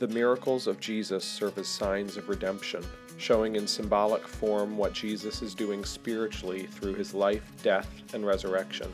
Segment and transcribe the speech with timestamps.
[0.00, 2.84] The miracles of Jesus serve as signs of redemption,
[3.16, 8.90] showing in symbolic form what Jesus is doing spiritually through his life, death, and resurrection.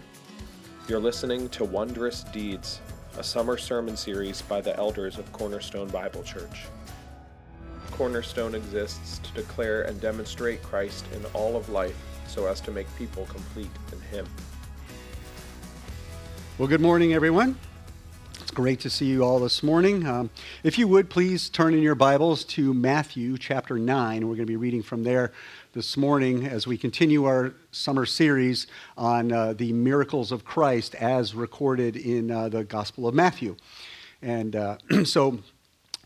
[0.88, 2.82] You're listening to Wondrous Deeds,
[3.16, 6.66] a summer sermon series by the elders of Cornerstone Bible Church.
[7.92, 12.86] Cornerstone exists to declare and demonstrate Christ in all of life so as to make
[12.96, 14.26] people complete in Him.
[16.58, 17.56] Well, good morning, everyone.
[18.50, 20.04] It's great to see you all this morning.
[20.04, 20.28] Um,
[20.64, 24.26] if you would, please turn in your Bibles to Matthew chapter 9.
[24.26, 25.30] We're going to be reading from there
[25.72, 28.66] this morning as we continue our summer series
[28.98, 33.54] on uh, the miracles of Christ as recorded in uh, the Gospel of Matthew.
[34.20, 35.38] And uh, so,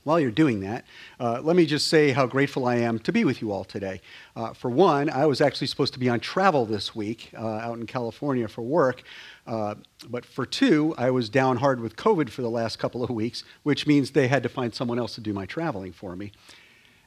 [0.03, 0.85] while you're doing that,
[1.19, 4.03] uh, let me just say how grateful I am to be with you all today.
[4.37, 7.79] Uh, for one, I was actually supposed to be on travel this week uh, out
[7.79, 9.03] in California for work.
[9.47, 9.75] Uh,
[10.09, 13.45] but for two, I was down hard with COVID for the last couple of weeks,
[13.63, 16.33] which means they had to find someone else to do my traveling for me.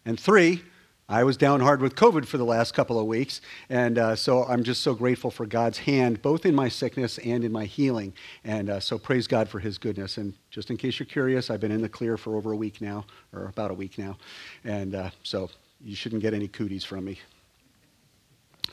[0.06, 0.64] And three,
[1.10, 3.40] I was down hard with COVID for the last couple of weeks,
[3.70, 7.46] and uh, so I'm just so grateful for God's hand, both in my sickness and
[7.46, 8.14] in my healing.
[8.44, 10.18] And uh, so praise God for His goodness.
[10.18, 12.82] And just in case you're curious, I've been in the clear for over a week
[12.82, 14.18] now, or about a week now,
[14.66, 15.50] and uh, so
[15.82, 17.20] you shouldn't get any cooties from me.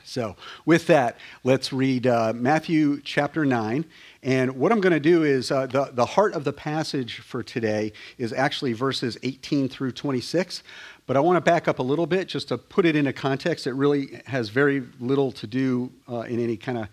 [0.03, 3.85] So, with that, let's read uh, Matthew chapter 9.
[4.23, 7.43] And what I'm going to do is uh, the, the heart of the passage for
[7.43, 10.63] today is actually verses 18 through 26.
[11.07, 13.67] But I want to back up a little bit just to put it into context.
[13.67, 16.87] It really has very little to do uh, in any kind of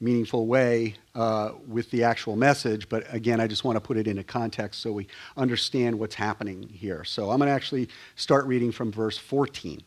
[0.00, 2.88] meaningful way uh, with the actual message.
[2.88, 5.06] But again, I just want to put it into context so we
[5.36, 7.04] understand what's happening here.
[7.04, 9.82] So I'm going to actually start reading from verse 14.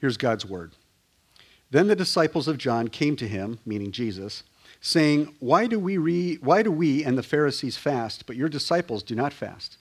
[0.00, 0.72] Here's God's word.
[1.70, 4.42] Then the disciples of John came to him, meaning Jesus,
[4.80, 9.02] saying, Why do we, re- why do we and the Pharisees fast, but your disciples
[9.02, 9.76] do not fast?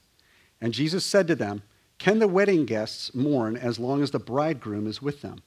[0.62, 1.64] And Jesus said to them,
[1.98, 5.42] Can the wedding guests mourn as long as the bridegroom is with them?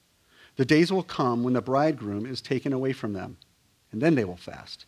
[0.57, 3.37] The days will come when the bridegroom is taken away from them,
[3.91, 4.87] and then they will fast.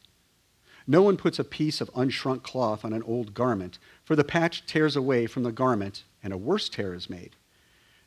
[0.87, 4.67] No one puts a piece of unshrunk cloth on an old garment, for the patch
[4.67, 7.37] tears away from the garment, and a worse tear is made.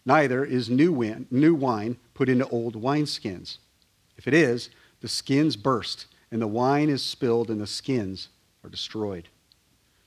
[0.08, 3.58] Neither is new wine, new wine put into old wineskins.
[4.18, 4.70] If it is,
[5.02, 8.30] the skins burst, and the wine is spilled, and the skins
[8.64, 9.28] are destroyed.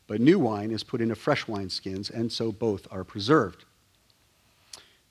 [0.06, 3.66] But new wine is put into fresh wineskins, and so both are preserved.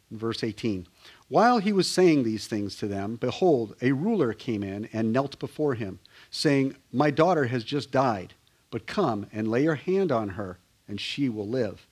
[0.10, 0.88] Verse 18
[1.28, 5.38] While he was saying these things to them, behold, a ruler came in and knelt
[5.38, 6.00] before him,
[6.32, 8.34] saying, My daughter has just died,
[8.72, 10.58] but come and lay your hand on her,
[10.88, 11.86] and she will live.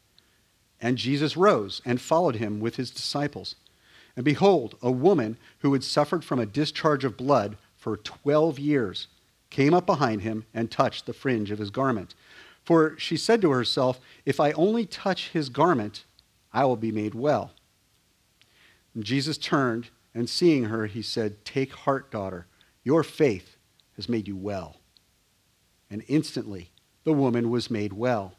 [0.82, 3.56] And Jesus rose and followed him with his disciples.
[4.16, 9.08] And behold, a woman who had suffered from a discharge of blood for 12 years
[9.50, 12.16] came up behind him and touched the fringe of his garment.
[12.64, 16.04] For she said to herself, If I only touch his garment,
[16.52, 17.52] I will be made well.
[18.94, 22.48] And Jesus turned, and seeing her, he said, Take heart, daughter,
[22.84, 23.56] your faith
[23.96, 24.78] has made you well.
[25.90, 26.72] And instantly
[27.04, 28.34] the woman was made well.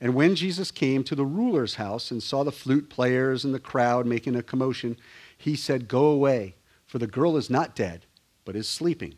[0.00, 3.58] And when Jesus came to the ruler's house and saw the flute players and the
[3.58, 4.96] crowd making a commotion,
[5.36, 6.54] he said, Go away,
[6.86, 8.06] for the girl is not dead,
[8.44, 9.14] but is sleeping.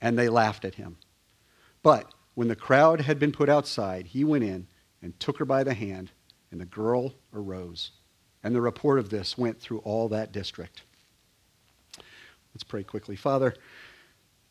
[0.00, 0.96] And they laughed at him.
[1.82, 4.66] But when the crowd had been put outside, he went in
[5.02, 6.10] and took her by the hand,
[6.50, 7.92] and the girl arose.
[8.42, 10.82] And the report of this went through all that district.
[12.52, 13.16] Let's pray quickly.
[13.16, 13.54] Father,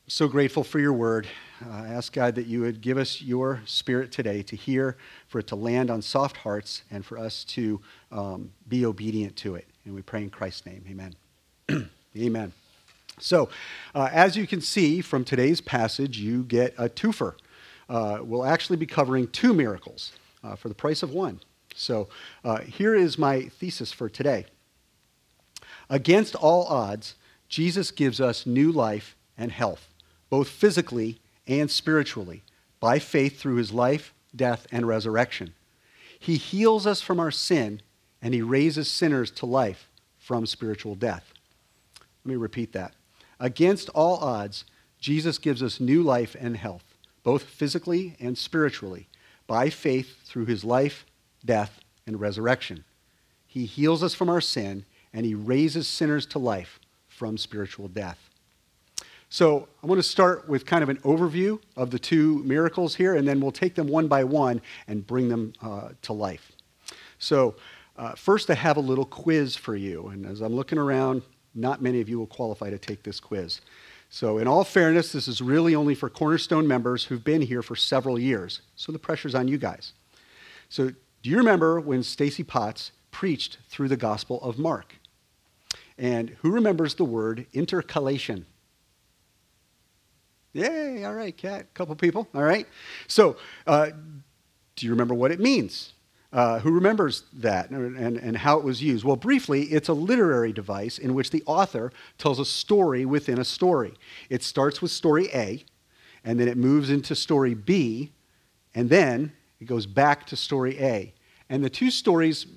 [0.07, 1.27] so grateful for your word.
[1.65, 5.39] Uh, I ask God that you would give us your spirit today to hear, for
[5.39, 9.67] it to land on soft hearts, and for us to um, be obedient to it.
[9.83, 10.85] And we pray in Christ's name.
[10.87, 11.89] Amen.
[12.17, 12.53] Amen.
[13.19, 13.49] So,
[13.95, 17.33] uh, as you can see from today's passage, you get a twofer.
[17.89, 20.11] Uh, we'll actually be covering two miracles
[20.43, 21.39] uh, for the price of one.
[21.73, 22.09] So,
[22.43, 24.45] uh, here is my thesis for today.
[25.89, 27.15] Against all odds,
[27.49, 29.89] Jesus gives us new life and health
[30.29, 32.43] both physically and spiritually,
[32.79, 35.53] by faith through his life, death, and resurrection.
[36.19, 37.81] He heals us from our sin,
[38.21, 41.33] and he raises sinners to life from spiritual death.
[42.23, 42.93] Let me repeat that.
[43.39, 44.65] Against all odds,
[44.99, 49.07] Jesus gives us new life and health, both physically and spiritually,
[49.45, 51.05] by faith through his life,
[51.45, 52.83] death, and resurrection.
[53.45, 58.29] He heals us from our sin, and he raises sinners to life from spiritual death.
[59.35, 63.15] So I want to start with kind of an overview of the two miracles here,
[63.15, 66.53] and then we'll take them one by one and bring them uh, to life.
[67.19, 67.57] So
[67.97, 70.07] uh, first, I have a little quiz for you.
[70.07, 71.21] And as I'm looking around,
[71.53, 73.59] not many of you will qualify to take this quiz.
[74.09, 77.75] So, in all fairness, this is really only for Cornerstone members who've been here for
[77.75, 78.61] several years.
[78.77, 79.91] So the pressure's on you guys.
[80.69, 80.91] So,
[81.23, 84.95] do you remember when Stacy Potts preached through the Gospel of Mark?
[85.97, 88.45] And who remembers the word intercalation?
[90.55, 92.65] Yay, all right, cat, couple people, all right.
[93.07, 93.35] So,
[93.67, 93.89] uh,
[94.77, 95.91] do you remember what it means?
[96.31, 99.03] Uh, who remembers that and, and, and how it was used?
[99.03, 103.43] Well, briefly, it's a literary device in which the author tells a story within a
[103.43, 103.95] story.
[104.29, 105.65] It starts with story A,
[106.23, 108.13] and then it moves into story B,
[108.73, 111.13] and then it goes back to story A.
[111.49, 112.47] And the two stories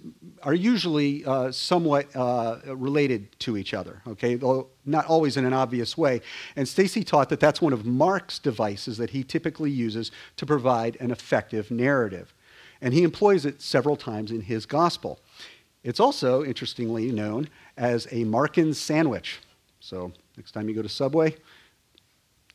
[0.42, 5.52] are usually uh, somewhat uh, related to each other, okay, though not always in an
[5.52, 6.22] obvious way.
[6.56, 10.96] And Stacy taught that that's one of Mark's devices that he typically uses to provide
[11.00, 12.32] an effective narrative.
[12.80, 15.18] And he employs it several times in his gospel.
[15.84, 19.40] It's also, interestingly, known as a Markan sandwich.
[19.80, 21.36] So next time you go to Subway,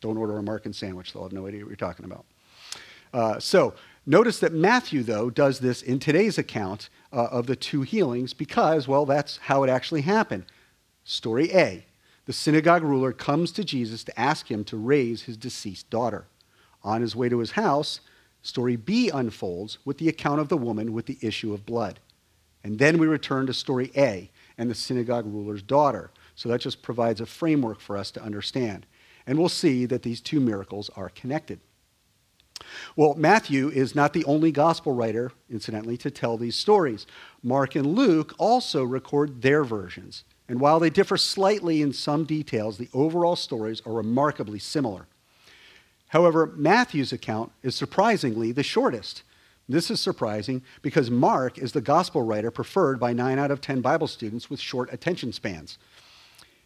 [0.01, 1.13] don't order a Markan sandwich.
[1.13, 2.25] They'll have no idea what you're talking about.
[3.13, 7.83] Uh, so Notice that Matthew, though, does this in today's account uh, of the two
[7.83, 10.45] healings because, well, that's how it actually happened.
[11.03, 11.85] Story A
[12.25, 16.25] the synagogue ruler comes to Jesus to ask him to raise his deceased daughter.
[16.81, 17.99] On his way to his house,
[18.41, 21.99] story B unfolds with the account of the woman with the issue of blood.
[22.63, 26.11] And then we return to story A and the synagogue ruler's daughter.
[26.35, 28.85] So that just provides a framework for us to understand.
[29.27, 31.59] And we'll see that these two miracles are connected.
[32.95, 37.05] Well, Matthew is not the only gospel writer, incidentally, to tell these stories.
[37.41, 40.23] Mark and Luke also record their versions.
[40.47, 45.07] And while they differ slightly in some details, the overall stories are remarkably similar.
[46.09, 49.23] However, Matthew's account is surprisingly the shortest.
[49.67, 53.81] This is surprising because Mark is the gospel writer preferred by 9 out of 10
[53.81, 55.77] Bible students with short attention spans.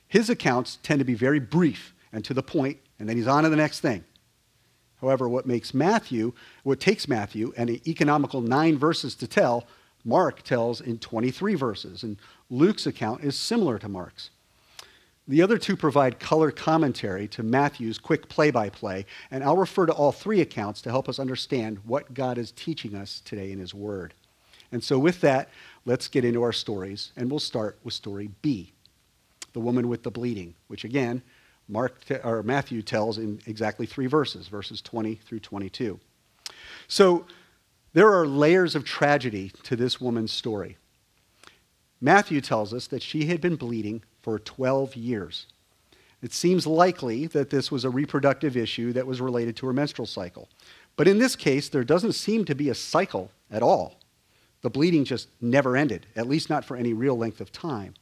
[0.08, 3.44] His accounts tend to be very brief and to the point, and then he's on
[3.44, 4.04] to the next thing.
[5.02, 6.34] However, what makes Matthew,
[6.64, 9.68] what takes Matthew an economical nine verses to tell,
[10.04, 12.18] Mark tells in 23 verses, and
[12.50, 14.30] Luke's account is similar to Mark's.
[15.28, 19.86] The other two provide color commentary to Matthew's quick play by play, and I'll refer
[19.86, 23.60] to all three accounts to help us understand what God is teaching us today in
[23.60, 24.14] His Word.
[24.72, 25.50] And so, with that,
[25.86, 28.74] let's get into our stories, and we'll start with story B
[29.58, 31.24] the woman with the bleeding, which again
[31.68, 36.00] Mark or Matthew tells in exactly three verses, verses 20 through 22.
[36.88, 37.26] So
[37.94, 40.78] there are layers of tragedy to this woman's story.
[42.00, 45.48] Matthew tells us that she had been bleeding for 12 years.
[46.22, 50.06] It seems likely that this was a reproductive issue that was related to her menstrual
[50.06, 50.50] cycle.
[50.96, 54.00] But in this case, there doesn't seem to be a cycle at all.
[54.62, 57.94] The bleeding just never ended, at least not for any real length of time.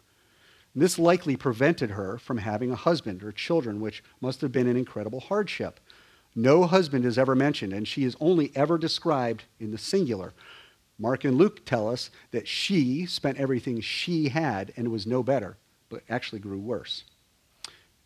[0.75, 4.75] This likely prevented her from having a husband or children, which must have been an
[4.75, 5.79] incredible hardship.
[6.35, 10.33] No husband is ever mentioned, and she is only ever described in the singular.
[10.99, 15.55] Mark and Luke tell us that she spent everything she had and was no better,
[15.87, 17.05] but actually grew worse.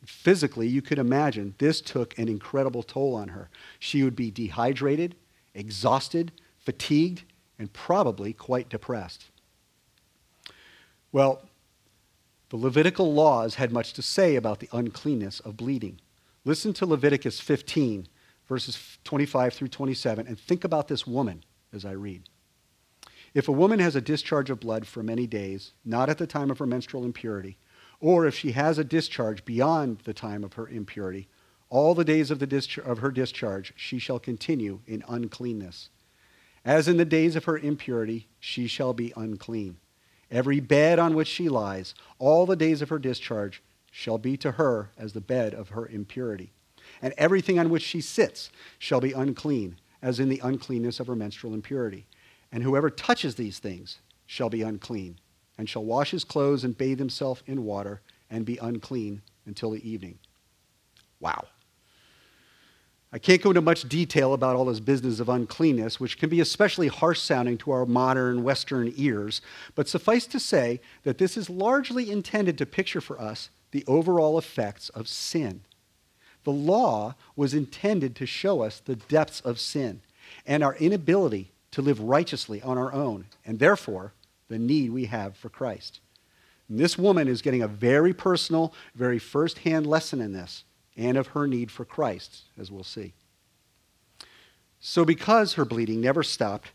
[0.06, 3.50] Physically, you could imagine this took an incredible toll on her.
[3.80, 5.16] She would be dehydrated,
[5.56, 7.24] exhausted, fatigued,
[7.58, 9.26] and probably quite depressed.
[11.12, 11.49] Well,
[12.50, 16.00] the Levitical laws had much to say about the uncleanness of bleeding.
[16.46, 18.08] Listen to Leviticus 15,
[18.48, 22.24] verses 25 through 27, and think about this woman as I read.
[23.34, 26.50] If a woman has a discharge of blood for many days, not at the time
[26.50, 27.58] of her menstrual impurity,
[28.00, 31.28] or if she has a discharge beyond the time of her impurity,
[31.70, 35.90] all the days of, the dischar- of her discharge she shall continue in uncleanness.
[36.66, 39.78] As in the days of her impurity, she shall be unclean.
[40.32, 44.52] Every bed on which she lies, all the days of her discharge, shall be to
[44.54, 46.52] her as the bed of her impurity.
[47.02, 51.16] And everything on which she sits shall be unclean, as in the uncleanness of her
[51.16, 52.06] menstrual impurity.
[52.52, 55.20] And whoever touches these things shall be unclean,
[55.58, 59.90] and shall wash his clothes and bathe himself in water, and be unclean until the
[59.90, 60.20] evening.
[61.20, 61.48] Wow.
[63.12, 66.42] I can't go into much detail about all this business of uncleanness, which can be
[66.42, 69.42] especially harsh sounding to our modern Western ears,
[69.74, 74.38] but suffice to say that this is largely intended to picture for us the overall
[74.38, 75.62] effects of sin.
[76.44, 80.02] The law was intended to show us the depths of sin
[80.46, 84.14] and our inability to live righteously on our own, and therefore
[84.50, 86.00] the need we have for Christ.
[86.68, 90.64] And this woman is getting a very personal, very first hand lesson in this
[90.98, 93.14] and of her need for Christ, as we'll see.
[94.80, 96.72] So, because her bleeding never stopped,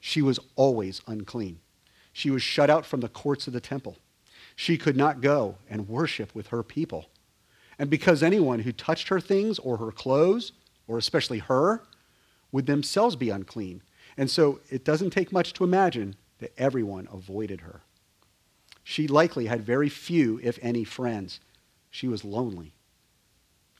[0.00, 1.60] she was always unclean.
[2.12, 3.96] She was shut out from the courts of the temple.
[4.56, 7.08] She could not go and worship with her people.
[7.78, 10.52] And because anyone who touched her things or her clothes,
[10.86, 11.82] or especially her,
[12.50, 13.82] would themselves be unclean.
[14.16, 17.82] And so it doesn't take much to imagine that everyone avoided her.
[18.82, 21.40] She likely had very few, if any, friends.
[21.90, 22.72] She was lonely.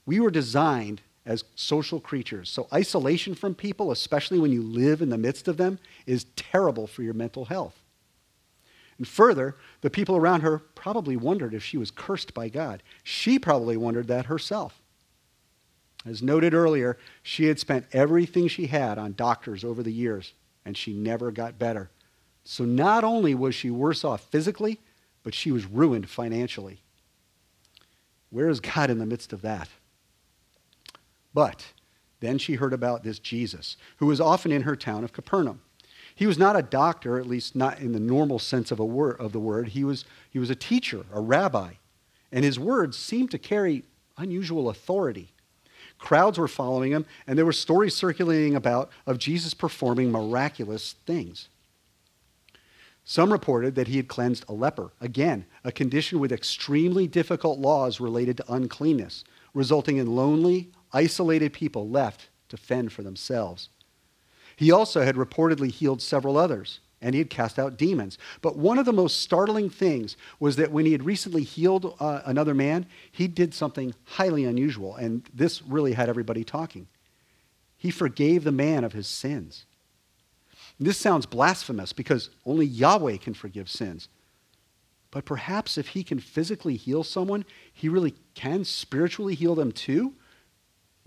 [0.09, 5.09] We were designed as social creatures, so isolation from people, especially when you live in
[5.09, 7.79] the midst of them, is terrible for your mental health.
[8.97, 12.81] And further, the people around her probably wondered if she was cursed by God.
[13.03, 14.81] She probably wondered that herself.
[16.07, 20.33] As noted earlier, she had spent everything she had on doctors over the years,
[20.65, 21.91] and she never got better.
[22.43, 24.79] So not only was she worse off physically,
[25.21, 26.79] but she was ruined financially.
[28.31, 29.69] Where is God in the midst of that?
[31.33, 31.73] But
[32.19, 35.61] then she heard about this Jesus, who was often in her town of Capernaum.
[36.15, 39.19] He was not a doctor, at least not in the normal sense of, a word,
[39.19, 39.69] of the word.
[39.69, 41.73] He was, he was a teacher, a rabbi,
[42.31, 43.83] and his words seemed to carry
[44.17, 45.31] unusual authority.
[45.97, 51.47] Crowds were following him, and there were stories circulating about of Jesus performing miraculous things.
[53.03, 57.99] Some reported that he had cleansed a leper, again, a condition with extremely difficult laws
[57.99, 63.69] related to uncleanness, resulting in lonely, isolated people left to fend for themselves.
[64.55, 68.17] He also had reportedly healed several others, and he had cast out demons.
[68.41, 72.21] But one of the most startling things was that when he had recently healed uh,
[72.25, 76.87] another man, he did something highly unusual, and this really had everybody talking.
[77.77, 79.65] He forgave the man of his sins.
[80.79, 84.09] This sounds blasphemous because only Yahweh can forgive sins.
[85.11, 90.13] But perhaps if he can physically heal someone, he really can spiritually heal them too?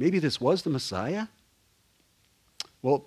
[0.02, 1.28] Maybe this was the Messiah?
[2.82, 3.06] Well,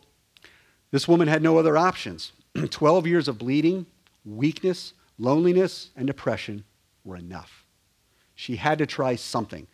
[0.92, 2.32] this woman had no other options.
[2.70, 3.86] 12 years of bleeding,
[4.24, 6.64] weakness, loneliness, and depression
[7.04, 7.66] were enough.
[8.34, 9.68] She had to try something.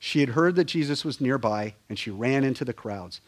[0.00, 3.20] She had heard that Jesus was nearby, and she ran into the crowds.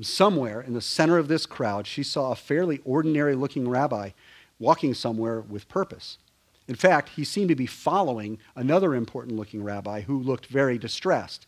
[0.00, 4.10] Somewhere in the center of this crowd, she saw a fairly ordinary looking rabbi
[4.58, 6.18] walking somewhere with purpose.
[6.66, 11.46] In fact, he seemed to be following another important looking rabbi who looked very distressed.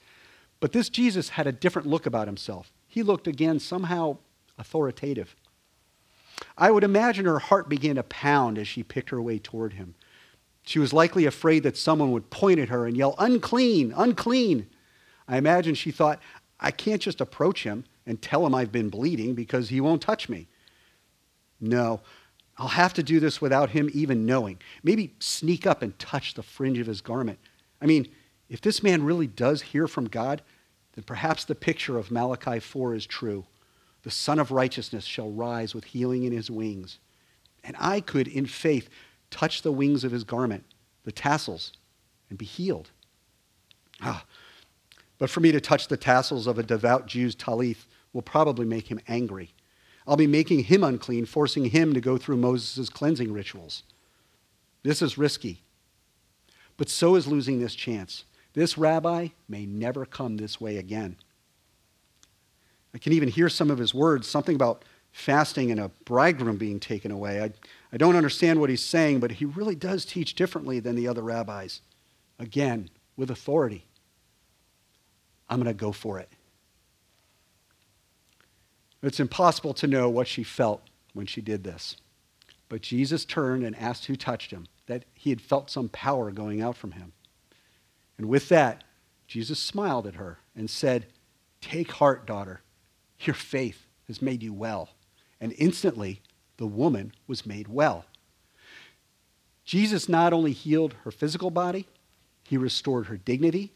[0.64, 2.72] But this Jesus had a different look about himself.
[2.86, 4.16] He looked again somehow
[4.56, 5.36] authoritative.
[6.56, 9.94] I would imagine her heart began to pound as she picked her way toward him.
[10.62, 14.66] She was likely afraid that someone would point at her and yell, Unclean, unclean.
[15.28, 16.18] I imagine she thought,
[16.58, 20.30] I can't just approach him and tell him I've been bleeding because he won't touch
[20.30, 20.48] me.
[21.60, 22.00] No,
[22.56, 24.62] I'll have to do this without him even knowing.
[24.82, 27.38] Maybe sneak up and touch the fringe of his garment.
[27.82, 28.08] I mean,
[28.48, 30.40] if this man really does hear from God,
[30.94, 33.46] then perhaps the picture of Malachi 4 is true.
[34.02, 36.98] The Sun of Righteousness shall rise with healing in his wings.
[37.64, 38.88] And I could, in faith,
[39.30, 40.64] touch the wings of his garment,
[41.04, 41.72] the tassels,
[42.28, 42.90] and be healed.
[44.00, 44.24] Ah,
[45.18, 48.88] but for me to touch the tassels of a devout Jew's tallith will probably make
[48.88, 49.54] him angry.
[50.06, 53.84] I'll be making him unclean, forcing him to go through Moses' cleansing rituals.
[54.82, 55.62] This is risky.
[56.76, 58.24] But so is losing this chance.
[58.54, 61.16] This rabbi may never come this way again.
[62.94, 66.80] I can even hear some of his words, something about fasting and a bridegroom being
[66.80, 67.42] taken away.
[67.42, 67.52] I,
[67.92, 71.22] I don't understand what he's saying, but he really does teach differently than the other
[71.22, 71.80] rabbis.
[72.38, 73.84] Again, with authority.
[75.48, 76.28] I'm going to go for it.
[79.02, 80.82] It's impossible to know what she felt
[81.12, 81.96] when she did this.
[82.68, 86.62] But Jesus turned and asked who touched him, that he had felt some power going
[86.62, 87.12] out from him.
[88.18, 88.84] And with that,
[89.26, 91.06] Jesus smiled at her and said,
[91.60, 92.60] Take heart, daughter.
[93.20, 94.90] Your faith has made you well.
[95.40, 96.20] And instantly,
[96.56, 98.04] the woman was made well.
[99.64, 101.86] Jesus not only healed her physical body,
[102.44, 103.72] he restored her dignity,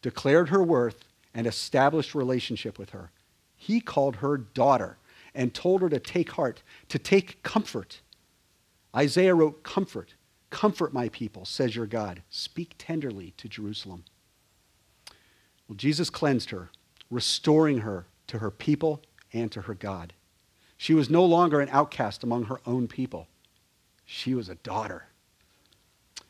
[0.00, 3.10] declared her worth, and established relationship with her.
[3.54, 4.96] He called her daughter
[5.34, 8.00] and told her to take heart, to take comfort.
[8.94, 10.14] Isaiah wrote, Comfort,
[10.50, 12.22] comfort my people, says your God.
[12.30, 14.04] Speak tenderly to Jerusalem.
[15.68, 16.70] Well, Jesus cleansed her,
[17.10, 20.12] restoring her to her people and to her God.
[20.76, 23.28] She was no longer an outcast among her own people.
[24.04, 25.06] She was a daughter.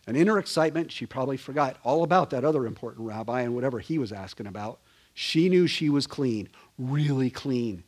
[0.07, 3.81] And in her excitement, she probably forgot all about that other important rabbi and whatever
[3.81, 4.79] he was asking about.
[5.15, 7.83] She knew she was clean, really clean.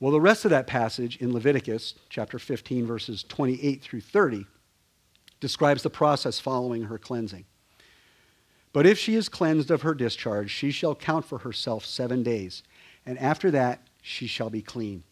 [0.00, 4.46] Well, the rest of that passage in Leviticus chapter 15, verses 28 through 30,
[5.40, 7.44] describes the process following her cleansing.
[8.72, 12.62] But if she is cleansed of her discharge, she shall count for herself seven days,
[13.06, 15.02] and after that she shall be clean.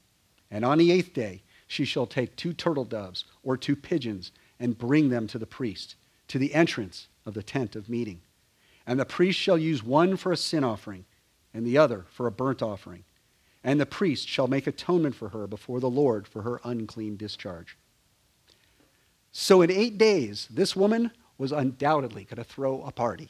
[0.51, 4.31] And on the eighth day she shall take two turtle doves or two pigeons
[4.61, 5.97] and bring them to the priest,
[6.29, 8.21] to the entrance of the tent of meeting.
[8.87, 11.05] And the priest shall use one for a sin offering,
[11.53, 13.05] and the other for a burnt offering.
[13.67, 17.77] and the priest shall make atonement for her before the Lord for her unclean discharge.
[19.39, 23.29] So in eight days, this woman was undoubtedly going to throw a party.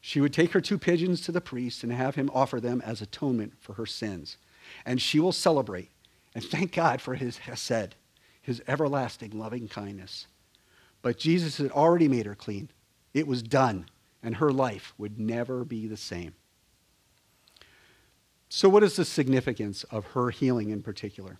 [0.00, 3.00] She would take her two pigeons to the priest and have him offer them as
[3.00, 4.38] atonement for her sins.
[4.84, 5.92] And she will celebrate
[6.34, 7.94] and thank God for his hesed,
[8.42, 10.26] his everlasting loving kindness.
[11.02, 12.68] But Jesus had already made her clean.
[13.14, 13.86] It was done,
[14.24, 16.34] and her life would never be the same.
[18.48, 21.38] So, what is the significance of her healing in particular?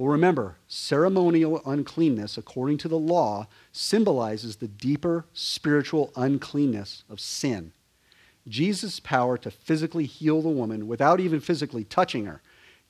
[0.00, 7.72] Well, remember, ceremonial uncleanness, according to the law, symbolizes the deeper spiritual uncleanness of sin.
[8.48, 12.40] Jesus' power to physically heal the woman without even physically touching her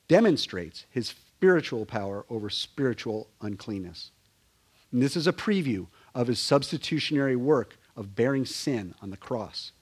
[0.06, 4.12] demonstrates his spiritual power over spiritual uncleanness.
[4.92, 9.72] And this is a preview of his substitutionary work of bearing sin on the cross.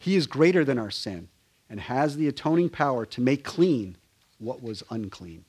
[0.00, 1.28] He is greater than our sin
[1.70, 3.98] and has the atoning power to make clean
[4.40, 5.44] what was unclean.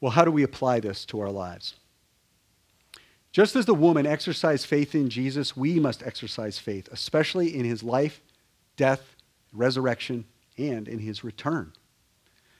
[0.00, 1.74] Well, how do we apply this to our lives?
[3.32, 7.82] Just as the woman exercised faith in Jesus, we must exercise faith, especially in his
[7.82, 8.20] life,
[8.76, 9.14] death,
[9.52, 10.24] resurrection,
[10.56, 11.72] and in his return.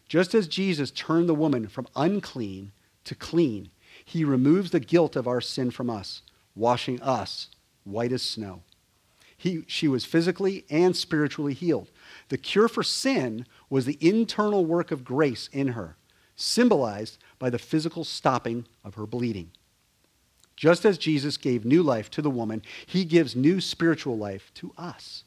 [0.09, 2.73] Just as Jesus turned the woman from unclean
[3.05, 3.71] to clean,
[4.05, 6.23] he removes the guilt of our sin from us,
[6.55, 7.49] washing us
[7.85, 8.63] white as snow.
[9.37, 11.91] He, she was physically and spiritually healed.
[12.29, 15.97] The cure for sin was the internal work of grace in her,
[16.37, 19.51] symbolized by the physical stopping of her bleeding.
[20.57, 24.73] Just as Jesus gave new life to the woman, he gives new spiritual life to
[24.79, 25.23] us.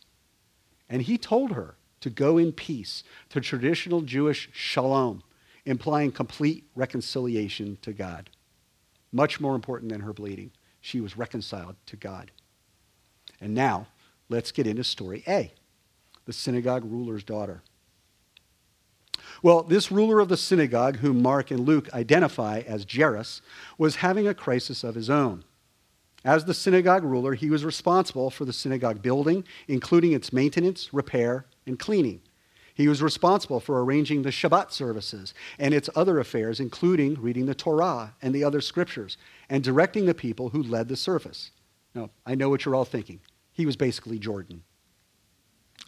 [0.89, 5.21] And he told her to go in peace, to traditional Jewish shalom,
[5.65, 8.29] implying complete reconciliation to God.
[9.11, 10.51] Much more important than her bleeding,
[10.81, 12.31] she was reconciled to God.
[13.39, 13.87] And now,
[14.29, 15.53] let's get into story A
[16.25, 17.63] the synagogue ruler's daughter.
[19.41, 23.41] Well, this ruler of the synagogue, whom Mark and Luke identify as Jairus,
[23.77, 25.43] was having a crisis of his own.
[26.25, 31.45] As the synagogue ruler, he was responsible for the synagogue building, including its maintenance, repair,
[31.65, 32.21] and cleaning.
[32.73, 37.55] He was responsible for arranging the Shabbat services and its other affairs, including reading the
[37.55, 39.17] Torah and the other scriptures,
[39.49, 41.51] and directing the people who led the service.
[41.93, 43.19] Now, I know what you're all thinking.
[43.51, 44.63] He was basically Jordan.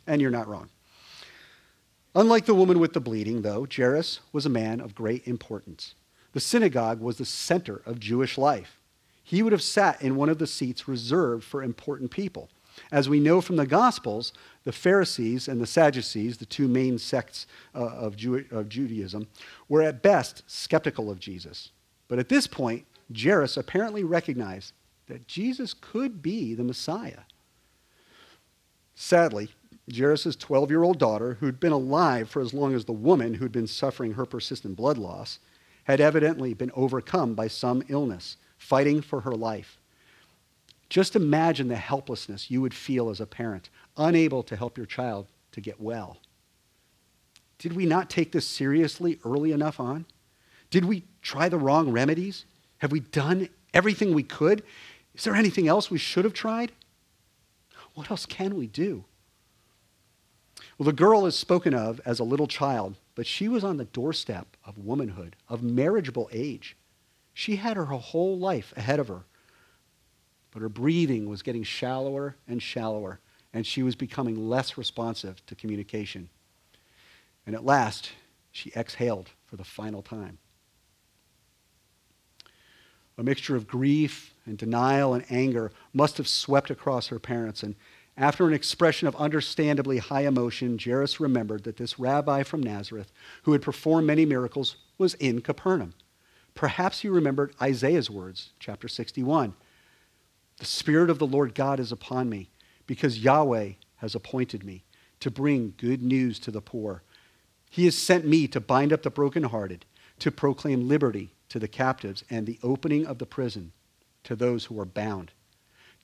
[0.08, 0.70] And you're not wrong.
[2.14, 5.96] Unlike the woman with the bleeding, though, Jairus was a man of great importance.
[6.34, 8.80] The synagogue was the center of Jewish life.
[9.24, 12.50] He would have sat in one of the seats reserved for important people.
[12.92, 17.48] As we know from the Gospels, the Pharisees and the Sadducees, the two main sects
[17.76, 19.28] uh, of, Jew- of Judaism,
[19.70, 21.72] were at best skeptical of Jesus.
[22.08, 22.86] But at this point,
[23.18, 24.74] Jairus apparently recognized
[25.08, 27.22] that Jesus could be the Messiah.
[28.96, 29.50] Sadly,
[29.90, 33.52] Jairus' 12 year old daughter, who'd been alive for as long as the woman who'd
[33.52, 35.40] been suffering her persistent blood loss,
[35.86, 39.80] had evidently been overcome by some illness, fighting for her life.
[40.90, 45.28] Just imagine the helplessness you would feel as a parent, unable to help your child
[45.54, 46.18] to get well.
[47.58, 50.06] Did we not take this seriously early enough on?
[50.70, 52.46] Did we try the wrong remedies?
[52.80, 54.64] Have we done everything we could?
[55.14, 56.72] Is there anything else we should have tried?
[57.94, 59.06] What else can we do?
[60.82, 63.86] Well, the girl is spoken of as a little child, but she was on the
[63.86, 66.76] doorstep of womanhood, of marriageable age.
[67.36, 69.22] She had her whole life ahead of her.
[70.50, 73.20] But her breathing was getting shallower and shallower,
[73.54, 76.30] and she was becoming less responsive to communication.
[77.46, 78.14] And at last,
[78.52, 80.40] she exhaled for the final time.
[83.20, 87.62] A mixture of grief and denial and anger must have swept across her parents.
[87.62, 87.76] And
[88.18, 93.12] after an expression of understandably high emotion, Jairus remembered that this rabbi from Nazareth,
[93.44, 95.94] who had performed many miracles, was in Capernaum.
[96.54, 99.54] Perhaps he remembered Isaiah's words, chapter 61.
[100.58, 102.50] The Spirit of the Lord God is upon me,
[102.86, 104.84] because Yahweh has appointed me
[105.22, 107.04] to bring good news to the poor.
[107.70, 109.86] He has sent me to bind up the brokenhearted,
[110.20, 113.72] to proclaim liberty to the captives, and the opening of the prison
[114.24, 115.32] to those who are bound,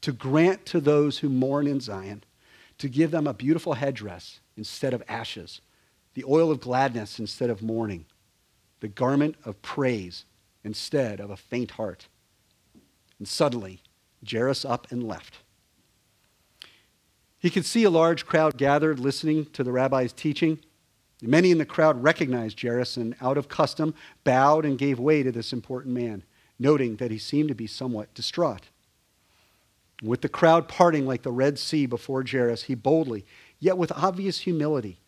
[0.02, 2.24] to grant to those who mourn in Zion,
[2.78, 5.62] to give them a beautiful headdress instead of ashes,
[6.14, 8.06] the oil of gladness instead of mourning,
[8.80, 10.26] the garment of praise
[10.64, 12.08] instead of a faint heart.
[13.20, 13.82] And suddenly,
[14.30, 15.40] Jairus up and left.
[17.40, 20.60] He could see a large crowd gathered listening to the rabbi's teaching.
[21.22, 25.32] Many in the crowd recognized Jairus and, out of custom, bowed and gave way to
[25.32, 26.24] this important man,
[26.60, 28.70] noting that he seemed to be somewhat distraught.
[30.04, 33.26] With the crowd parting like the Red Sea before Jairus, he boldly,
[33.60, 35.00] yet with obvious humility,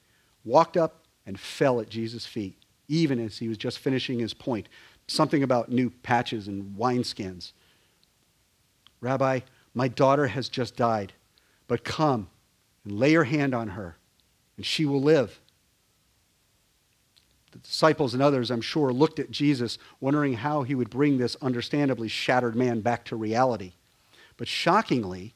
[0.44, 4.68] walked up and fell at Jesus' feet, even as he was just finishing his point.
[5.08, 7.52] Something about new patches and wineskins.
[9.02, 9.42] Rabbi,
[9.74, 11.14] my daughter has just died,
[11.68, 12.30] but come
[12.84, 13.98] and lay your hand on her,
[14.58, 15.40] and she will live.
[17.52, 21.36] The disciples and others, I'm sure, looked at Jesus, wondering how he would bring this
[21.42, 23.74] understandably shattered man back to reality.
[24.40, 25.36] But shockingly,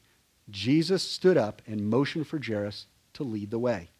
[0.50, 3.90] Jesus stood up and motioned for Jairus to lead the way.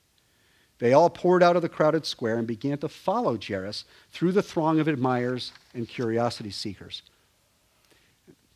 [0.79, 4.43] They all poured out of the crowded square and began to follow Jairus through the
[4.43, 7.03] throng of admirers and curiosity seekers.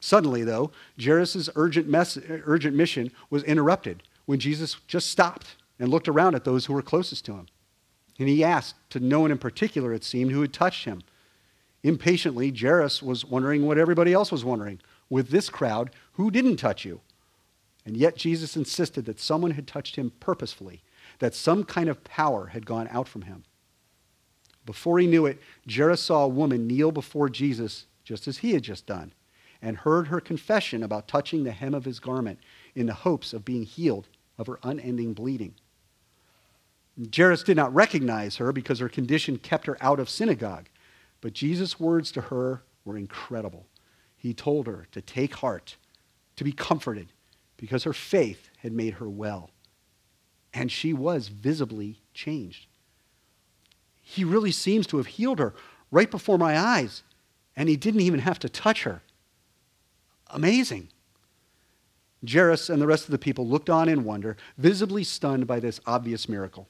[0.00, 6.08] Suddenly, though, Jairus' urgent, mess- urgent mission was interrupted when Jesus just stopped and looked
[6.08, 7.46] around at those who were closest to him.
[8.18, 11.02] And he asked to no one in particular, it seemed, who had touched him.
[11.82, 14.80] Impatiently, Jairus was wondering what everybody else was wondering.
[15.10, 17.00] With this crowd, who didn't touch you?
[17.84, 20.82] And yet Jesus insisted that someone had touched him purposefully,
[21.20, 23.44] that some kind of power had gone out from him.
[24.66, 25.40] Before he knew it,
[25.70, 29.12] Jairus saw a woman kneel before Jesus just as he had just done
[29.62, 32.38] and heard her confession about touching the hem of his garment
[32.74, 35.54] in the hopes of being healed of her unending bleeding.
[37.14, 40.68] Jairus did not recognize her because her condition kept her out of synagogue,
[41.20, 43.66] but Jesus' words to her were incredible.
[44.18, 45.76] He told her to take heart,
[46.36, 47.12] to be comforted,
[47.56, 49.50] because her faith had made her well.
[50.52, 52.66] And she was visibly changed.
[54.02, 55.54] He really seems to have healed her
[55.90, 57.02] right before my eyes,
[57.56, 59.02] and he didn't even have to touch her.
[60.30, 60.88] Amazing.
[62.28, 65.80] Jairus and the rest of the people looked on in wonder, visibly stunned by this
[65.86, 66.68] obvious miracle.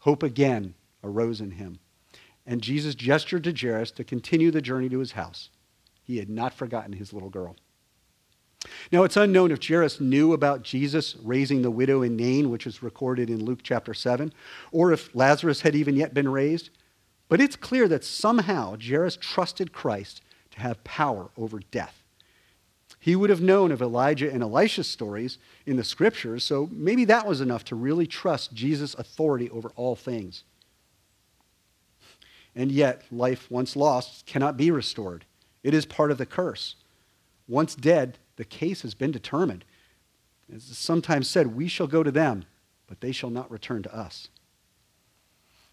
[0.00, 1.80] Hope again arose in him.
[2.46, 5.50] And Jesus gestured to Jairus to continue the journey to his house.
[6.06, 7.56] He had not forgotten his little girl.
[8.92, 12.82] Now, it's unknown if Jairus knew about Jesus raising the widow in Nain, which is
[12.82, 14.32] recorded in Luke chapter 7,
[14.70, 16.70] or if Lazarus had even yet been raised.
[17.28, 22.04] But it's clear that somehow Jairus trusted Christ to have power over death.
[23.00, 27.26] He would have known of Elijah and Elisha's stories in the scriptures, so maybe that
[27.26, 30.44] was enough to really trust Jesus' authority over all things.
[32.54, 35.24] And yet, life once lost cannot be restored.
[35.66, 36.76] It is part of the curse.
[37.48, 39.64] Once dead, the case has been determined.
[40.48, 42.44] As is sometimes said, we shall go to them,
[42.86, 44.28] but they shall not return to us.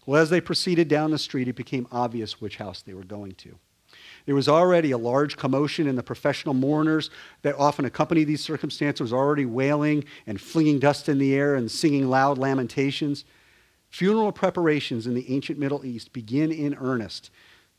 [0.04, 3.36] Well, as they proceeded down the street, it became obvious which house they were going
[3.36, 3.56] to.
[4.26, 7.08] There was already a large commotion, and the professional mourners
[7.42, 11.70] that often accompany these circumstances were already wailing and flinging dust in the air and
[11.70, 13.24] singing loud lamentations.
[13.90, 17.30] Funeral preparations in the ancient Middle East begin in earnest,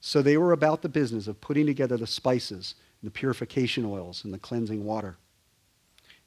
[0.08, 4.24] so they were about the business of putting together the spices, and the purification oils,
[4.24, 5.18] and the cleansing water.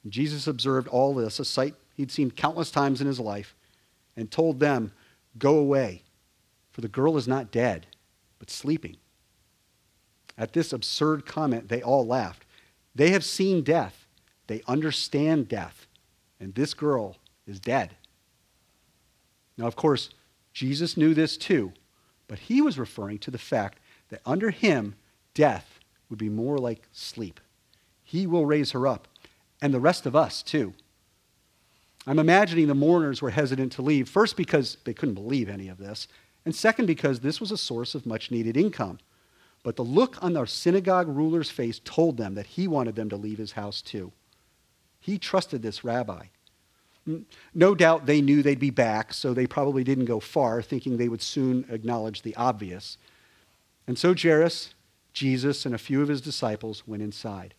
[0.03, 3.55] And Jesus observed all this, a sight he'd seen countless times in his life,
[4.17, 4.91] and told them,
[5.39, 6.03] Go away,
[6.73, 7.87] for the girl is not dead,
[8.41, 8.97] but sleeping.
[10.37, 12.45] At this absurd comment, they all laughed.
[12.97, 14.09] They have seen death,
[14.49, 15.87] they understand death,
[16.41, 17.95] and this girl is dead.
[19.57, 20.11] Now, of course,
[20.53, 21.73] Jesus knew this too,
[22.29, 24.95] but he was referring to the fact that under him,
[25.35, 27.41] death would be more like sleep.
[28.05, 29.09] He will raise her up,
[29.61, 30.75] and the rest of us too.
[32.07, 35.79] I'm imagining the mourners were hesitant to leave, first because they couldn't believe any of
[35.79, 36.09] this,
[36.45, 38.99] and second because this was a source of much needed income.
[39.63, 43.17] But the look on the synagogue ruler's face told them that he wanted them to
[43.17, 44.13] leave his house too.
[45.01, 46.27] He trusted this rabbi.
[47.55, 51.09] No doubt they knew they'd be back, so they probably didn't go far, thinking they
[51.09, 52.99] would soon acknowledge the obvious.
[53.87, 54.75] And so Jairus,
[55.13, 57.55] Jesus, and a few of his disciples went inside.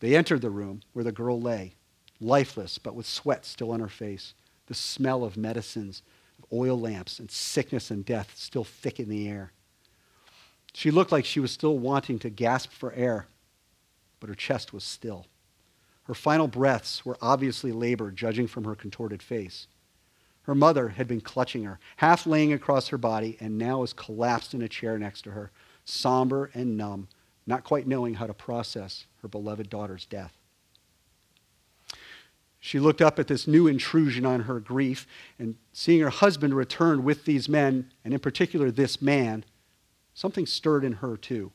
[0.00, 1.74] They entered the room where the girl lay,
[2.20, 4.34] lifeless but with sweat still on her face,
[4.66, 6.02] the smell of medicines,
[6.38, 9.52] of oil lamps, and sickness and death still thick in the air.
[10.74, 13.28] She looked like she was still wanting to gasp for air,
[14.20, 15.26] but her chest was still.
[16.06, 19.66] Her final breaths were obviously labored, judging from her contorted face.
[20.42, 24.54] Her mother had been clutching her, half laying across her body, and now was collapsed
[24.54, 25.50] in a chair next to her,
[25.84, 27.08] somber and numb,
[27.46, 30.32] not quite knowing how to process her beloved daughter's death.
[32.60, 35.06] She looked up at this new intrusion on her grief,
[35.38, 39.44] and seeing her husband return with these men, and in particular this man,
[40.16, 41.52] Something stirred in her too.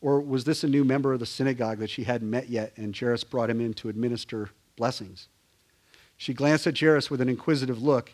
[0.00, 2.96] Or was this a new member of the synagogue that she hadn't met yet and
[2.96, 5.28] Jairus brought him in to administer blessings?
[6.16, 8.12] She glanced at Jairus with an inquisitive look,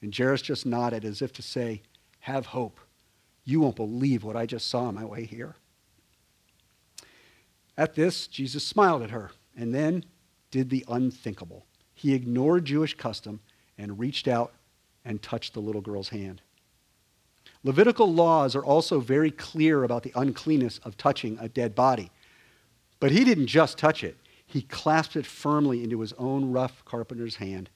[0.00, 1.82] and Jairus just nodded as if to say,
[2.20, 2.80] Have hope.
[3.44, 5.56] You won't believe what I just saw on my way here.
[7.76, 10.04] At this, Jesus smiled at her and then
[10.50, 11.66] did the unthinkable.
[11.94, 13.40] He ignored Jewish custom
[13.76, 14.52] and reached out
[15.04, 16.40] and touched the little girl's hand.
[17.64, 22.10] Levitical laws are also very clear about the uncleanness of touching a dead body.
[23.00, 27.36] But he didn't just touch it, he clasped it firmly into his own rough carpenter's
[27.36, 27.70] hand.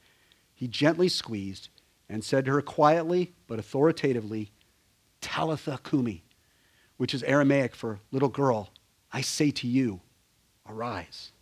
[0.55, 1.71] He gently squeezed
[2.09, 4.51] and said to her quietly but authoritatively,
[5.21, 6.23] Talitha Kumi,
[6.99, 8.69] which is Aramaic for little girl,
[9.13, 10.01] I say to you,
[10.69, 11.33] arise.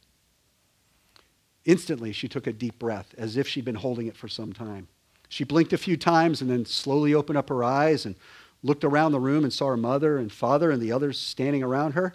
[1.64, 4.86] Instantly, she took a deep breath, as if she'd been holding it for some time.
[5.36, 8.14] She blinked a few times and then slowly opened up her eyes and
[8.62, 11.92] looked around the room and saw her mother and father and the others standing around
[11.92, 12.14] her.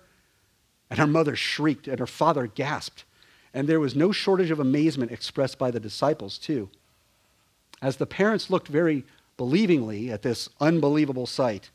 [0.90, 3.04] And her mother shrieked and her father gasped.
[3.54, 6.72] And there was no shortage of amazement expressed by the disciples, too.
[7.80, 9.06] As the parents looked very
[9.38, 11.70] believingly at this unbelievable sight,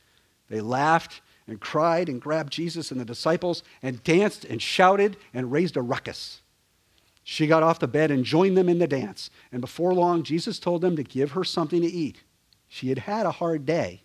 [0.50, 5.52] they laughed and cried and grabbed Jesus and the disciples and danced and shouted and
[5.52, 6.42] raised a ruckus.
[7.28, 9.30] She got off the bed and joined them in the dance.
[9.50, 12.22] And before long, Jesus told them to give her something to eat.
[12.68, 14.02] She had had a hard day.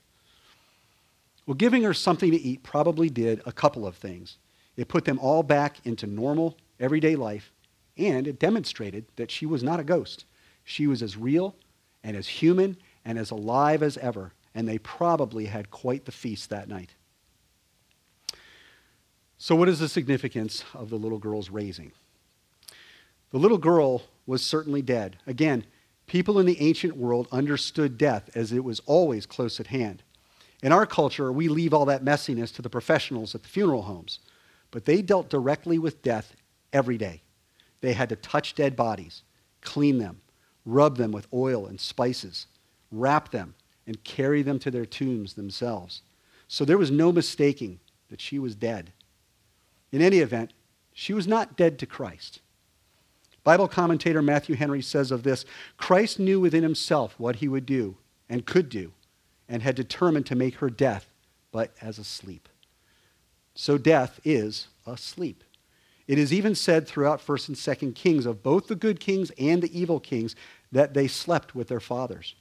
[1.46, 4.40] Well, giving her something to eat probably did a couple of things.
[4.76, 7.52] It put them all back into normal, everyday life,
[7.96, 10.26] and it demonstrated that she was not a ghost.
[10.64, 11.56] She was as real
[12.04, 16.50] and as human and as alive as ever, and they probably had quite the feast
[16.50, 16.96] that night.
[19.38, 21.92] So, what is the significance of the little girl's raising?
[23.32, 25.18] The little girl was certainly dead.
[25.26, 25.66] Again,
[26.06, 30.04] people in the ancient world understood death as it was always close at hand.
[30.62, 34.20] In our culture, we leave all that messiness to the professionals at the funeral homes,
[34.70, 36.36] but they dealt directly with death
[36.72, 37.22] every day.
[37.80, 39.24] They had to touch dead bodies,
[39.62, 40.22] clean them,
[40.66, 42.48] rub them with oil and spices,
[42.92, 43.56] wrap them,
[43.88, 46.04] and carry them to their tombs themselves.
[46.48, 48.92] So there was no mistaking that she was dead.
[49.92, 50.54] In any event,
[50.94, 52.42] she was not dead to Christ.
[53.44, 55.46] Bible commentator Matthew Henry says of this
[55.78, 57.98] Christ knew within himself what he would do
[58.30, 58.94] and could do,
[59.50, 61.10] and had determined to make her death
[61.52, 62.48] but as a sleep.
[63.54, 65.44] So death is a sleep.
[66.08, 69.62] It is even said throughout 1st and 2nd Kings of both the good kings and
[69.62, 70.36] the evil kings
[70.72, 72.36] that they slept with their fathers.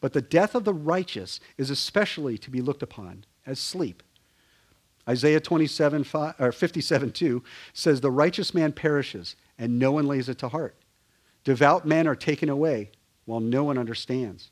[0.00, 4.02] But the death of the righteous is especially to be looked upon as sleep.
[5.08, 7.42] Isaiah 27, 5, or 57 2
[7.72, 10.76] says, The righteous man perishes, and no one lays it to heart.
[11.44, 12.90] Devout men are taken away,
[13.24, 14.50] while no one understands.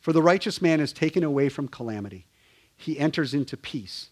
[0.00, 2.26] For the righteous man is taken away from calamity.
[2.76, 4.08] He enters into peace.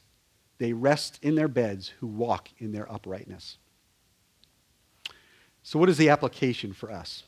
[0.58, 3.56] They rest in their beds who walk in their uprightness.
[5.62, 7.24] So, what is the application for us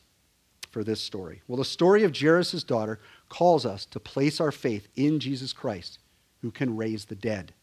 [0.69, 1.41] for this story?
[1.47, 5.99] Well, the story of Jairus' daughter calls us to place our faith in Jesus Christ,
[6.41, 7.53] who can raise the dead.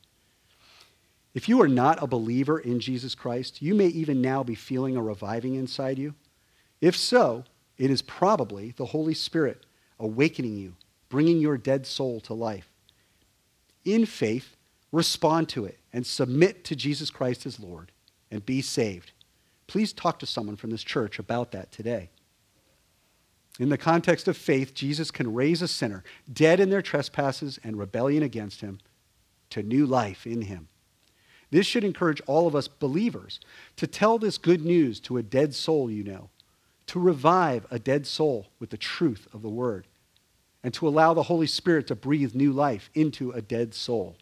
[1.38, 4.96] If you are not a believer in Jesus Christ, you may even now be feeling
[4.96, 6.16] a reviving inside you.
[6.80, 7.44] If so,
[7.76, 9.64] it is probably the Holy Spirit
[10.00, 10.74] awakening you,
[11.08, 12.68] bringing your dead soul to life.
[13.84, 14.56] In faith,
[14.90, 17.92] respond to it and submit to Jesus Christ as Lord
[18.32, 19.12] and be saved.
[19.68, 22.10] Please talk to someone from this church about that today.
[23.60, 27.78] In the context of faith, Jesus can raise a sinner dead in their trespasses and
[27.78, 28.80] rebellion against him
[29.50, 30.66] to new life in him.
[31.50, 33.40] This should encourage all of us believers
[33.76, 36.28] to tell this good news to a dead soul you know,
[36.86, 39.86] to revive a dead soul with the truth of the word,
[40.62, 44.16] and to allow the Holy Spirit to breathe new life into a dead soul.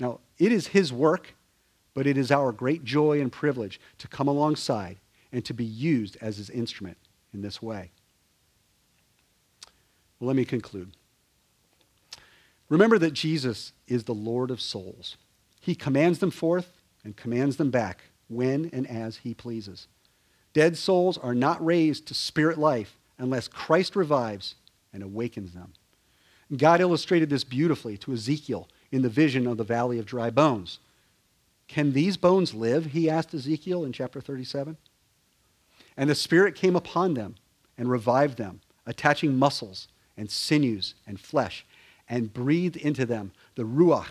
[0.00, 1.34] Now, it is His work,
[1.94, 4.98] but it is our great joy and privilege to come alongside
[5.32, 6.96] and to be used as His instrument
[7.32, 7.90] in this way.
[10.18, 10.92] Well, let me conclude.
[12.68, 15.16] Remember that Jesus is the Lord of souls.
[15.66, 19.88] He commands them forth and commands them back when and as he pleases.
[20.52, 24.54] Dead souls are not raised to spirit life unless Christ revives
[24.92, 25.72] and awakens them.
[26.56, 30.78] God illustrated this beautifully to Ezekiel in the vision of the valley of dry bones.
[31.66, 32.86] Can these bones live?
[32.92, 34.76] He asked Ezekiel in chapter 37.
[35.96, 37.34] And the Spirit came upon them
[37.76, 41.66] and revived them, attaching muscles and sinews and flesh,
[42.08, 44.06] and breathed into them the Ruach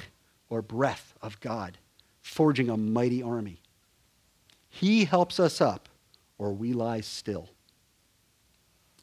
[0.49, 1.77] or breath of God,
[2.21, 3.62] forging a mighty army.
[4.69, 5.88] He helps us up,
[6.38, 7.49] or we lie still.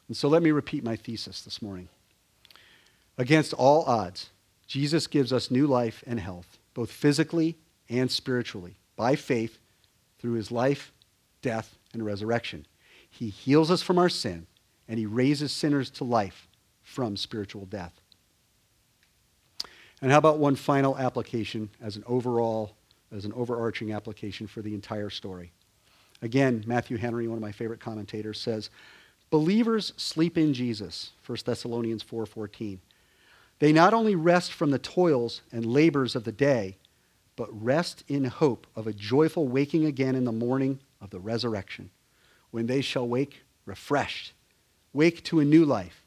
[0.07, 1.89] And so let me repeat my thesis this morning.
[3.17, 4.29] Against all odds,
[4.67, 7.57] Jesus gives us new life and health, both physically
[7.89, 9.59] and spiritually, by faith
[10.19, 10.91] through his life,
[11.41, 12.65] death, and resurrection.
[13.09, 14.47] He heals us from our sin,
[14.87, 16.47] and he raises sinners to life
[16.81, 18.01] from spiritual death.
[20.03, 22.75] And how about one final application as an overall,
[23.15, 25.53] as an overarching application for the entire story?
[26.21, 28.69] Again, Matthew Henry, one of my favorite commentators, says,
[29.29, 32.79] Believers sleep in Jesus, 1 Thessalonians 4:14.
[33.59, 36.75] They not only rest from the toils and labors of the day,
[37.37, 41.91] but rest in hope of a joyful waking again in the morning of the resurrection,
[42.51, 44.33] when they shall wake refreshed,
[44.91, 46.03] wake to a new life,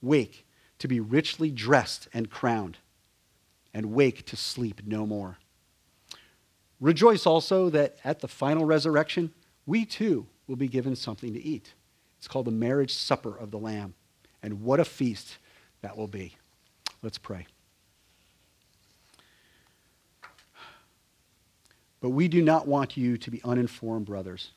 [0.00, 0.46] wake
[0.78, 2.78] to be richly dressed and crowned,
[3.72, 5.38] and wake to sleep no more.
[6.80, 9.32] Rejoice also that at the final resurrection,
[9.66, 11.74] we too will be given something to eat.
[12.18, 13.94] It's called the marriage supper of the Lamb.
[14.42, 15.36] And what a feast
[15.82, 16.36] that will be.
[17.02, 17.46] Let's pray.
[22.00, 24.52] But we do not want you to be uninformed, brothers,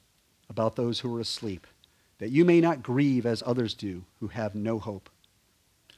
[0.50, 1.68] about those who are asleep,
[2.20, 5.10] that you may not grieve as others do who have no hope.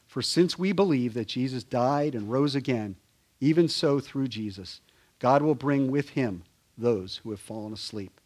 [0.08, 2.95] For since we believe that Jesus died and rose again,
[3.39, 4.82] even so through Jesus,
[5.19, 6.43] God will bring with him
[6.78, 8.19] those who have fallen asleep.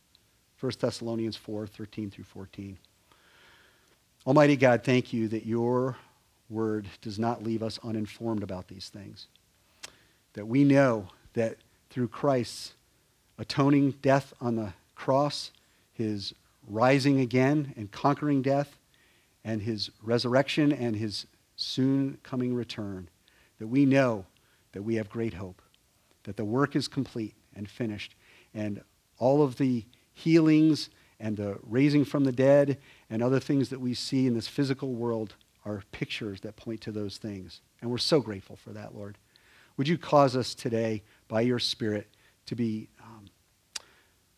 [0.60, 2.78] 1 Thessalonians 4 13 through 14.
[4.28, 5.96] Almighty God, thank you that your
[6.50, 9.28] word does not leave us uninformed about these things.
[10.34, 11.58] That we know that
[11.90, 12.74] through Christ's
[13.38, 15.52] atoning death on the cross,
[15.94, 16.34] his
[16.68, 18.78] rising again and conquering death,
[19.44, 23.10] and his resurrection and his soon coming return,
[23.58, 24.26] that we know
[24.80, 25.62] that we have great hope,
[26.24, 28.16] that the work is complete and finished,
[28.54, 28.82] and
[29.18, 30.90] all of the healings
[31.20, 32.78] and the raising from the dead
[33.10, 36.94] and other things that we see in this physical world are pictures that point to
[36.94, 37.60] those things.
[37.82, 39.18] And we're so grateful for that, Lord.
[39.76, 42.08] Would you cause us today, by your Spirit,
[42.46, 43.26] to be um,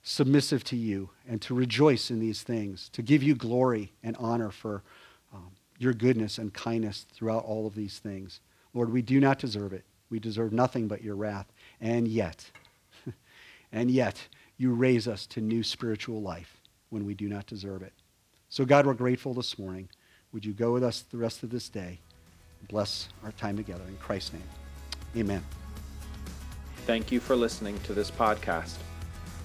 [0.01, 4.49] submissive to you and to rejoice in these things, to give you glory and honor
[4.49, 4.81] for
[5.31, 8.39] um, your goodness and kindness throughout all of these things.
[8.73, 9.85] Lord, we do not deserve it.
[10.11, 11.51] We deserve nothing but your wrath.
[11.79, 12.51] And yet,
[13.71, 17.93] and yet, you raise us to new spiritual life when we do not deserve it.
[18.49, 19.89] So, God, we're grateful this morning.
[20.33, 21.99] Would you go with us the rest of this day?
[22.69, 23.83] Bless our time together.
[23.87, 24.43] In Christ's name,
[25.17, 25.43] amen.
[26.85, 28.77] Thank you for listening to this podcast.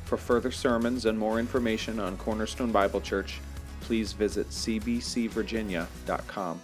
[0.05, 3.41] For further sermons and more information on Cornerstone Bible Church,
[3.81, 6.61] please visit cbcvirginia.com.